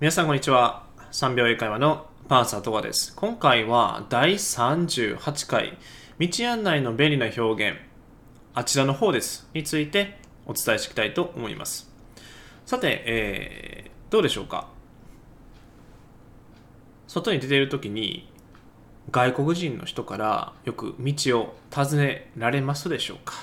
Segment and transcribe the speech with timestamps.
[0.00, 0.86] 皆さんこんにちは。
[1.12, 3.14] 3秒英会話のパーサーとかです。
[3.16, 5.76] 今回は第38回
[6.18, 7.78] 道案内の便利な表現
[8.54, 10.16] あちらの方ですについて
[10.46, 11.92] お伝えしていきたいと思います。
[12.64, 14.68] さて、えー、どうでしょうか？
[17.06, 18.32] 外に出ている時に
[19.10, 23.34] 外国人の人からよく道を尋ねられますでしょうか？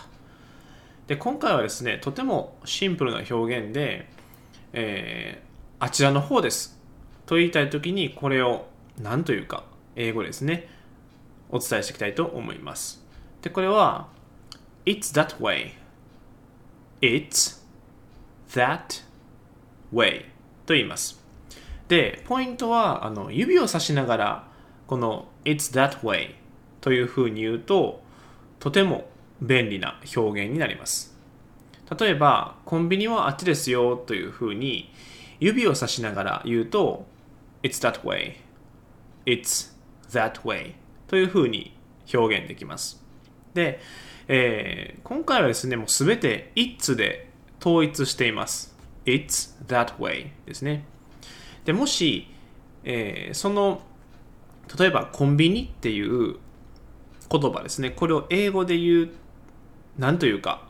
[1.06, 4.10] で今回はですねとてもシンプルな表現で、
[4.74, 5.47] えー、
[5.80, 6.80] あちらの方です。
[7.28, 8.66] と言いたい時にこれを
[9.00, 9.64] 何というか
[9.96, 10.68] 英語ですね。
[11.50, 13.06] お伝えしていきたいと思います。
[13.44, 14.08] でこれは
[14.86, 15.74] It's that way.
[17.02, 17.62] It's
[18.50, 19.04] that
[19.94, 20.22] way
[20.66, 21.24] と言います。
[21.88, 24.48] でポイントはあの指を指しながら
[24.88, 26.34] この It's that way
[26.82, 28.02] というふうに言うと
[28.58, 29.10] とても
[29.44, 31.16] 便利な表現になります。
[32.00, 34.92] 例えばコンビニはあっちですよというふうに
[35.40, 37.06] 指を指しながら言うと
[37.64, 38.36] It's that way.
[39.26, 39.74] It's
[40.12, 40.74] that way.
[41.08, 41.76] というふうに
[42.14, 43.04] 表現できます。
[43.54, 43.80] で、
[44.28, 47.30] えー、今回はですねもうすべて It's で
[47.60, 48.76] 統一しています。
[49.06, 50.86] It's that way ですね。
[51.66, 52.28] でもし、
[52.84, 53.82] えー、その
[54.78, 56.38] 例えばコンビニっていう
[57.30, 57.92] 言葉ですね。
[57.92, 59.10] これを英語で言う
[59.98, 60.68] 何というか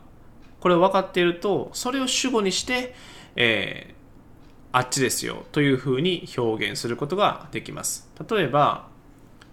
[0.60, 2.94] これを分かっているとそれを主語にして、
[3.36, 3.97] えー、
[4.72, 8.10] あっちですよというふうに表現することができます。
[8.28, 8.88] 例えば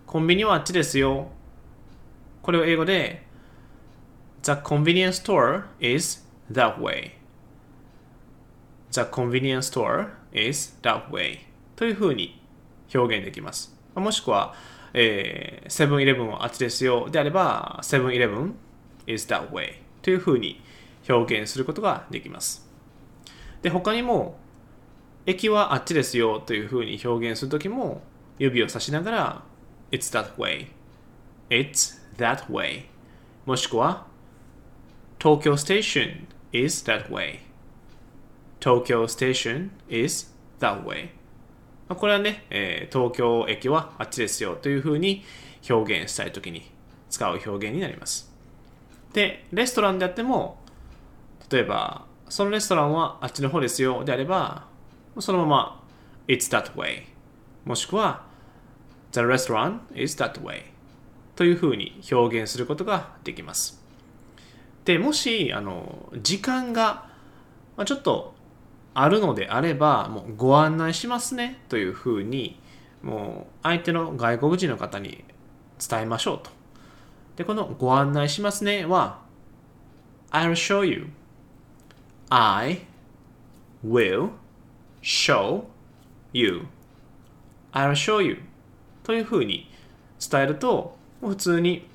[0.05, 1.30] コンビニはあっちですよ。
[2.41, 3.25] これを英語で
[4.44, 7.11] The convenience store is that way.
[8.91, 11.39] The convenience store is that way.
[11.75, 12.41] というふうに
[12.94, 13.75] 表現できます。
[13.95, 14.53] もしくは、
[14.94, 18.55] えー、セブンイレブンはあっちですよであれば、セブンイレブン
[19.07, 20.61] is that way というふうに
[21.09, 22.69] 表現することができます。
[23.61, 24.38] で、他にも、
[25.25, 28.01] 駅はあっちですよというふうに表現するときも、
[28.37, 29.43] 指を指しながら、
[29.91, 30.67] it's that way,
[31.49, 32.83] it's that way.
[33.45, 34.05] もしくは、
[35.19, 37.39] 東京ステーション is that way.
[38.59, 41.09] 東京ステーション is that way.
[41.88, 45.23] これはね、えー、東京駅はあっちですよというふうに
[45.69, 46.69] 表現したいときに
[47.09, 48.31] 使う表現になります。
[49.13, 50.59] で、レストランであっても、
[51.50, 54.66] 例えば、そのレストランはあっちの方ですよであれば、
[55.21, 55.83] そのまま
[56.27, 57.03] It's that way
[57.65, 58.23] もしくは
[59.11, 60.75] The restaurant is that way
[61.35, 63.83] というふうに表現することができます。
[64.85, 67.07] で、もし、あの、時間が、
[67.75, 68.35] まあ、ちょっと
[68.93, 72.59] あるのであれば、もうご案内しますねというふうに、
[73.01, 75.25] もう相手の外国人の方に
[75.85, 76.49] 伝えましょうと。
[77.35, 79.19] で、このご案内しますねは、
[80.31, 81.09] I'll show you.
[82.29, 82.81] I
[83.85, 84.29] will
[85.05, 85.66] show
[86.33, 86.66] you.
[87.71, 88.39] I'll show you.
[89.03, 89.69] というふうに
[90.19, 91.88] 伝えると、普通に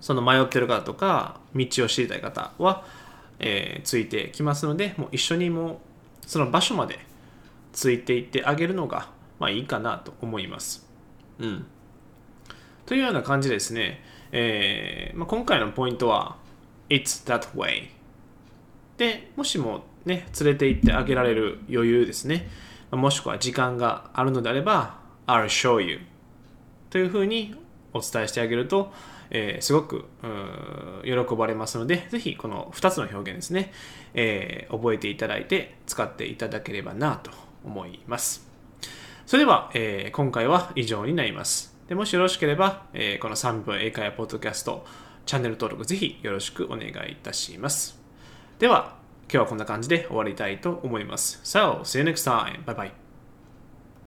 [0.00, 2.84] その迷ってる方とか、道を知りたい方は、
[3.38, 5.76] えー、ついてきますので、もう一緒にもう
[6.26, 6.98] その場所まで
[7.72, 10.88] ついていってあげるのが、まあいいかなと思います。
[11.38, 11.66] うん。
[12.86, 16.36] というような感じですね、えーまあ、今回のポイントは、
[16.88, 17.90] It's that way。
[18.96, 22.48] で、もしもね、連れて行ってあげられる余裕ですね、
[22.90, 26.00] もしくは時間があるのであれば、I'll show you
[26.90, 27.54] というふうに
[27.92, 28.92] お伝えしてあげると、
[29.30, 30.06] えー、すごく
[31.04, 33.72] 喜ばれますので、ぜひこの2つの表現ですね、
[34.14, 37.30] えー、覚えていただいて使っていただければなと
[37.64, 38.48] 思います。
[39.26, 41.78] それでは、えー、今回は以上になります。
[41.88, 44.86] でもしよろしければ、えこの3分英会話ポッドキャスト、
[45.26, 48.00] チャンネル登録ぜひよろしくお願いいたします。
[48.60, 48.99] では、
[49.32, 51.40] 今日はこんな感じで終わりたいと思います。
[51.44, 52.64] So, see you next time.
[52.64, 53.09] Bye bye.